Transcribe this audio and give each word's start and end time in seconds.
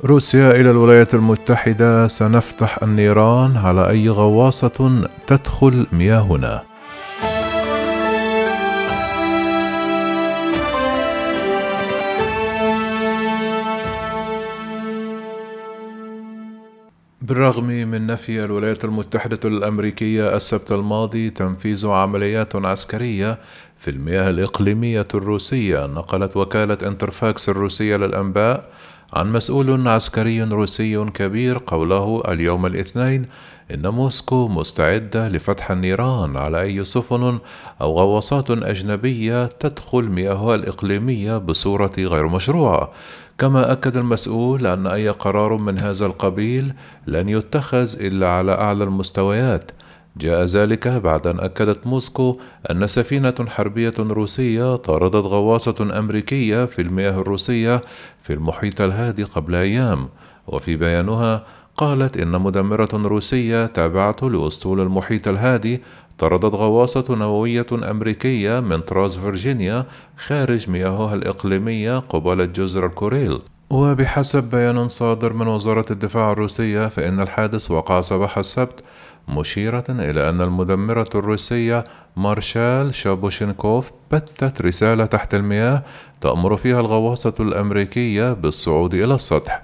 روسيا 0.00 0.50
إلى 0.50 0.70
الولايات 0.70 1.14
المتحدة 1.14 2.08
سنفتح 2.08 2.82
النيران. 2.82 3.56
على 3.56 3.88
أي 3.90 4.08
غواصة 4.08 5.08
تدخل 5.26 5.86
مياهنا 5.92 6.62
بالرغم 17.22 17.64
من 17.64 18.06
نفي 18.06 18.44
الولايات 18.44 18.84
المتحدة 18.84 19.40
الأمريكية 19.44 20.36
السبت 20.36 20.72
الماضي 20.72 21.30
تنفيذ 21.30 21.86
عمليات 21.86 22.56
عسكرية 22.56 23.38
في 23.78 23.90
المياه 23.90 24.30
الإقليمية 24.30 25.08
الروسية 25.14 25.86
نقلت 25.86 26.36
وكالة 26.36 26.78
انترفاكس 26.82 27.48
الروسية 27.48 27.96
للأنباء 27.96 28.64
عن 29.12 29.32
مسؤول 29.32 29.88
عسكري 29.88 30.42
روسي 30.42 31.04
كبير 31.04 31.60
قوله 31.66 32.22
اليوم 32.28 32.66
الاثنين 32.66 33.26
إن 33.74 33.88
موسكو 33.88 34.48
مستعدة 34.48 35.28
لفتح 35.28 35.70
النيران 35.70 36.36
على 36.36 36.60
أي 36.60 36.84
سفن 36.84 37.38
أو 37.80 37.98
غواصات 37.98 38.50
أجنبية 38.50 39.46
تدخل 39.46 40.02
مياهها 40.02 40.54
الإقليمية 40.54 41.38
بصورة 41.38 41.92
غير 41.98 42.28
مشروعة. 42.28 42.92
كما 43.38 43.72
أكد 43.72 43.96
المسؤول 43.96 44.66
أن 44.66 44.86
أي 44.86 45.08
قرار 45.08 45.56
من 45.56 45.78
هذا 45.78 46.06
القبيل 46.06 46.74
لن 47.06 47.28
يتخذ 47.28 47.96
إلا 48.00 48.28
على 48.28 48.52
أعلى 48.52 48.84
المستويات 48.84 49.70
جاء 50.16 50.44
ذلك 50.44 50.88
بعد 50.88 51.26
أن 51.26 51.40
أكدت 51.40 51.86
موسكو 51.86 52.40
أن 52.70 52.86
سفينة 52.86 53.34
حربية 53.48 53.94
روسية 53.98 54.76
طاردت 54.76 55.14
غواصة 55.26 55.98
أمريكية 55.98 56.64
في 56.64 56.82
المياه 56.82 57.20
الروسية 57.20 57.82
في 58.22 58.32
المحيط 58.32 58.80
الهادي 58.80 59.24
قبل 59.24 59.54
أيام 59.54 60.08
وفي 60.46 60.76
بيانها 60.76 61.46
قالت 61.76 62.16
إن 62.16 62.40
مدمرة 62.40 62.88
روسية 62.92 63.66
تابعة 63.66 64.16
لأسطول 64.22 64.80
المحيط 64.80 65.28
الهادي 65.28 65.82
طردت 66.18 66.54
غواصة 66.54 67.14
نووية 67.14 67.66
أمريكية 67.72 68.60
من 68.60 68.80
طراز 68.80 69.16
فرجينيا 69.16 69.86
خارج 70.16 70.70
مياهها 70.70 71.14
الإقليمية 71.14 71.98
قبالة 71.98 72.44
جزر 72.44 72.86
الكوريل. 72.86 73.38
وبحسب 73.72 74.50
بيان 74.50 74.88
صادر 74.88 75.32
من 75.32 75.46
وزارة 75.46 75.86
الدفاع 75.90 76.32
الروسية 76.32 76.88
فإن 76.88 77.20
الحادث 77.20 77.70
وقع 77.70 78.00
صباح 78.00 78.38
السبت 78.38 78.84
مشيرة 79.28 79.84
إلى 79.88 80.28
أن 80.28 80.40
المدمرة 80.40 81.08
الروسية 81.14 81.84
مارشال 82.16 82.94
شابوشينكوف 82.94 83.90
بثت 84.10 84.62
رسالة 84.62 85.04
تحت 85.06 85.34
المياه 85.34 85.82
تأمر 86.20 86.56
فيها 86.56 86.80
الغواصة 86.80 87.34
الأمريكية 87.40 88.32
بالصعود 88.32 88.94
إلى 88.94 89.14
السطح. 89.14 89.62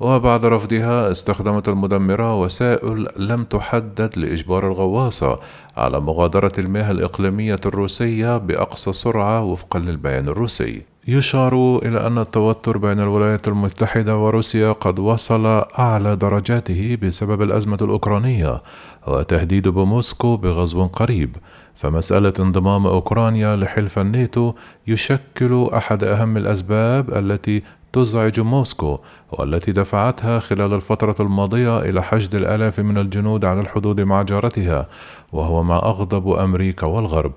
وبعد 0.00 0.46
رفضها 0.46 1.10
استخدمت 1.10 1.68
المدمرة 1.68 2.40
وسائل 2.40 3.08
لم 3.16 3.44
تحدد 3.44 4.18
لإجبار 4.18 4.68
الغواصة 4.68 5.38
على 5.76 6.00
مغادرة 6.00 6.52
المياه 6.58 6.90
الإقليمية 6.90 7.60
الروسية 7.66 8.36
بأقصى 8.36 8.92
سرعة 8.92 9.44
وفقا 9.44 9.78
للبيان 9.78 10.28
الروسي. 10.28 10.89
يشار 11.08 11.80
إلى 11.82 12.06
أن 12.06 12.18
التوتر 12.18 12.78
بين 12.78 13.00
الولايات 13.00 13.48
المتحدة 13.48 14.16
وروسيا 14.16 14.72
قد 14.72 14.98
وصل 14.98 15.46
أعلى 15.78 16.16
درجاته 16.16 16.98
بسبب 17.02 17.42
الأزمة 17.42 17.78
الأوكرانية 17.82 18.62
وتهديد 19.06 19.68
بموسكو 19.68 20.36
بغزو 20.36 20.86
قريب. 20.86 21.36
فمسألة 21.74 22.32
انضمام 22.40 22.86
أوكرانيا 22.86 23.56
لحلف 23.56 23.98
الناتو 23.98 24.52
يشكل 24.86 25.68
أحد 25.74 26.04
أهم 26.04 26.36
الأسباب 26.36 27.10
التي 27.18 27.62
تزعج 27.92 28.40
موسكو 28.40 28.98
والتي 29.32 29.72
دفعتها 29.72 30.40
خلال 30.40 30.74
الفترة 30.74 31.16
الماضية 31.20 31.78
إلى 31.78 32.02
حشد 32.02 32.34
الآلاف 32.34 32.80
من 32.80 32.98
الجنود 32.98 33.44
على 33.44 33.60
الحدود 33.60 34.00
مع 34.00 34.22
جارتها 34.22 34.88
وهو 35.32 35.62
ما 35.62 35.76
أغضب 35.76 36.32
أمريكا 36.32 36.86
والغرب. 36.86 37.32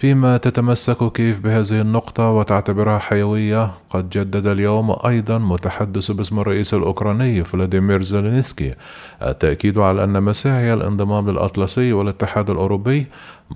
فيما 0.00 0.36
تتمسك 0.36 1.12
كيف 1.12 1.40
بهذه 1.40 1.80
النقطة 1.80 2.30
وتعتبرها 2.30 2.98
حيوية 2.98 3.70
قد 3.90 4.10
جدد 4.10 4.46
اليوم 4.46 4.96
أيضا 5.06 5.38
متحدث 5.38 6.10
باسم 6.10 6.40
الرئيس 6.40 6.74
الأوكراني 6.74 7.44
فلاديمير 7.44 8.02
زيلينسكي. 8.02 8.74
التأكيد 9.22 9.78
على 9.78 10.04
أن 10.04 10.22
مساعي 10.22 10.74
الانضمام 10.74 11.30
للأطلسي 11.30 11.92
والاتحاد 11.92 12.50
الأوروبي 12.50 13.06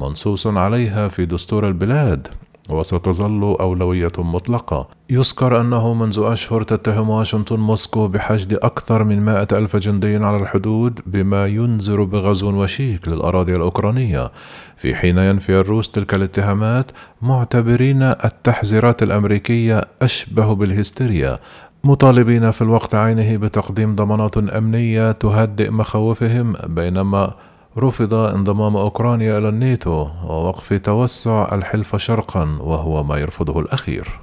منصوص 0.00 0.47
عليها 0.47 1.09
في 1.09 1.27
دستور 1.27 1.69
البلاد. 1.69 2.28
وستظل 2.69 3.57
أولوية 3.61 4.13
مطلقة. 4.19 4.89
يذكر 5.11 5.61
أنه 5.61 5.95
منذ 5.95 6.21
أشهر 6.25 6.63
تتهم 6.63 7.11
واشنطن 7.11 7.57
موسكو 7.61 8.09
بحشد 8.09 8.53
أكثر 8.53 9.05
من 9.05 9.21
مائة 9.21 9.49
ألف 9.53 9.77
جندي 9.77 10.17
على 10.17 10.37
الحدود 10.37 11.01
بما 11.07 11.47
ينذر 11.47 12.05
بغزو 12.05 12.63
وشيك 12.63 13.09
للأراضي 13.09 13.53
الأوكرانية. 13.53 14.31
في 14.77 14.95
حين 14.95 15.19
ينفي 15.19 15.61
الروس 15.61 15.91
تلك 15.91 16.15
الاتهامات 16.15 16.91
معتبرين 17.23 18.03
التحذيرات 18.03 19.03
الأمريكية 19.03 19.85
أشبه 20.03 20.55
بالهستيريا. 20.55 21.39
مطالبين 21.85 22.51
في 22.51 22.63
الوقت 22.63 22.95
عينه 22.95 23.37
بتقديم 23.37 23.95
ضمانات 23.95 24.37
أمنية 24.37 25.13
تهدئ 25.13 25.71
مخاوفهم 25.71 26.57
بينما 26.67 27.35
رفض 27.79 28.15
انضمام 28.15 28.77
أوكرانيا 28.77 29.39
إلى 29.39 29.49
الناتو 29.49 30.09
ووقف 30.25 30.73
توسع 30.73 31.55
الحلف 31.55 31.97
شرقا 31.97 32.59
وهو 32.61 33.05
ما 33.05 33.17
يرفضه 33.17 33.61
الأخير. 33.61 34.21